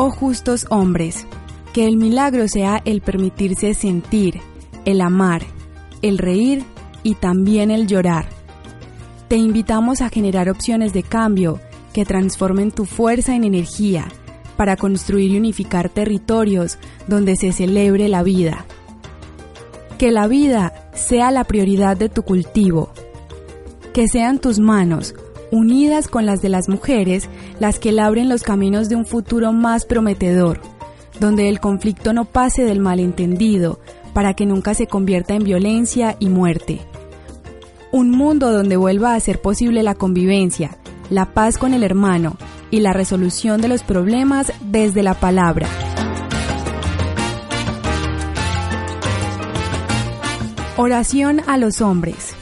Oh 0.00 0.12
justos 0.12 0.64
hombres, 0.70 1.26
que 1.72 1.84
el 1.84 1.96
milagro 1.96 2.46
sea 2.46 2.80
el 2.84 3.00
permitirse 3.00 3.74
sentir, 3.74 4.40
el 4.84 5.00
amar, 5.00 5.42
el 6.02 6.18
reír 6.18 6.62
y 7.02 7.16
también 7.16 7.72
el 7.72 7.88
llorar. 7.88 8.28
Te 9.26 9.34
invitamos 9.34 10.00
a 10.00 10.08
generar 10.08 10.50
opciones 10.50 10.92
de 10.92 11.02
cambio 11.02 11.58
que 11.92 12.04
transformen 12.04 12.70
tu 12.70 12.84
fuerza 12.84 13.34
en 13.34 13.42
energía 13.42 14.06
para 14.56 14.76
construir 14.76 15.32
y 15.32 15.36
unificar 15.36 15.88
territorios 15.88 16.78
donde 17.08 17.34
se 17.34 17.50
celebre 17.50 18.06
la 18.06 18.22
vida. 18.22 18.66
Que 19.98 20.12
la 20.12 20.28
vida 20.28 20.90
sea 20.94 21.32
la 21.32 21.42
prioridad 21.42 21.96
de 21.96 22.08
tu 22.08 22.22
cultivo. 22.22 22.92
Que 23.92 24.06
sean 24.06 24.38
tus 24.38 24.60
manos 24.60 25.16
unidas 25.50 26.08
con 26.08 26.26
las 26.26 26.42
de 26.42 26.48
las 26.48 26.68
mujeres, 26.68 27.28
las 27.60 27.78
que 27.78 27.92
labren 27.92 28.28
los 28.28 28.42
caminos 28.42 28.88
de 28.88 28.96
un 28.96 29.06
futuro 29.06 29.52
más 29.52 29.84
prometedor, 29.84 30.60
donde 31.20 31.48
el 31.48 31.60
conflicto 31.60 32.12
no 32.12 32.24
pase 32.24 32.64
del 32.64 32.80
malentendido, 32.80 33.80
para 34.12 34.34
que 34.34 34.46
nunca 34.46 34.74
se 34.74 34.86
convierta 34.86 35.34
en 35.34 35.44
violencia 35.44 36.16
y 36.18 36.28
muerte. 36.28 36.80
Un 37.92 38.10
mundo 38.10 38.52
donde 38.52 38.76
vuelva 38.76 39.14
a 39.14 39.20
ser 39.20 39.40
posible 39.40 39.82
la 39.82 39.94
convivencia, 39.94 40.76
la 41.10 41.32
paz 41.32 41.56
con 41.56 41.72
el 41.72 41.82
hermano 41.82 42.36
y 42.70 42.80
la 42.80 42.92
resolución 42.92 43.60
de 43.60 43.68
los 43.68 43.82
problemas 43.82 44.52
desde 44.60 45.02
la 45.02 45.14
palabra. 45.14 45.68
Oración 50.76 51.40
a 51.46 51.56
los 51.56 51.80
hombres. 51.80 52.34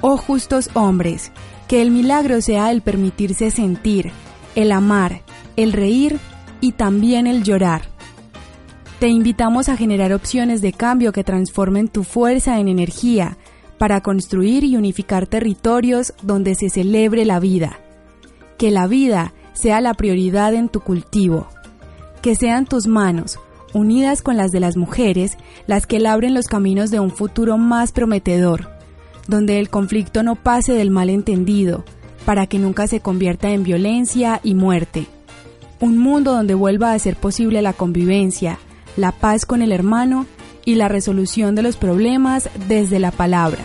Oh 0.00 0.16
justos 0.16 0.68
hombres, 0.74 1.32
que 1.68 1.80
el 1.82 1.90
milagro 1.90 2.40
sea 2.40 2.70
el 2.70 2.82
permitirse 2.82 3.50
sentir, 3.50 4.10
el 4.54 4.72
amar, 4.72 5.22
el 5.56 5.72
reír 5.72 6.18
y 6.60 6.72
también 6.72 7.26
el 7.26 7.42
llorar. 7.42 7.82
Te 8.98 9.08
invitamos 9.08 9.68
a 9.68 9.76
generar 9.76 10.12
opciones 10.12 10.60
de 10.60 10.72
cambio 10.72 11.12
que 11.12 11.24
transformen 11.24 11.88
tu 11.88 12.04
fuerza 12.04 12.58
en 12.58 12.68
energía 12.68 13.36
para 13.78 14.00
construir 14.02 14.64
y 14.64 14.76
unificar 14.76 15.26
territorios 15.26 16.14
donde 16.22 16.54
se 16.54 16.70
celebre 16.70 17.24
la 17.24 17.40
vida. 17.40 17.80
Que 18.56 18.70
la 18.70 18.86
vida 18.86 19.34
sea 19.52 19.80
la 19.80 19.94
prioridad 19.94 20.54
en 20.54 20.68
tu 20.68 20.80
cultivo. 20.80 21.48
Que 22.22 22.36
sean 22.36 22.66
tus 22.66 22.86
manos, 22.86 23.38
unidas 23.74 24.22
con 24.22 24.36
las 24.36 24.52
de 24.52 24.60
las 24.60 24.76
mujeres, 24.76 25.36
las 25.66 25.86
que 25.86 25.98
labren 25.98 26.32
los 26.32 26.46
caminos 26.46 26.90
de 26.90 27.00
un 27.00 27.10
futuro 27.10 27.58
más 27.58 27.92
prometedor 27.92 28.73
donde 29.26 29.58
el 29.58 29.70
conflicto 29.70 30.22
no 30.22 30.36
pase 30.36 30.72
del 30.72 30.90
malentendido, 30.90 31.84
para 32.24 32.46
que 32.46 32.58
nunca 32.58 32.86
se 32.86 33.00
convierta 33.00 33.50
en 33.50 33.64
violencia 33.64 34.40
y 34.42 34.54
muerte. 34.54 35.06
Un 35.80 35.98
mundo 35.98 36.32
donde 36.32 36.54
vuelva 36.54 36.92
a 36.92 36.98
ser 36.98 37.16
posible 37.16 37.62
la 37.62 37.72
convivencia, 37.72 38.58
la 38.96 39.12
paz 39.12 39.44
con 39.44 39.62
el 39.62 39.72
hermano 39.72 40.26
y 40.64 40.76
la 40.76 40.88
resolución 40.88 41.54
de 41.54 41.62
los 41.62 41.76
problemas 41.76 42.48
desde 42.68 42.98
la 42.98 43.10
palabra. 43.10 43.64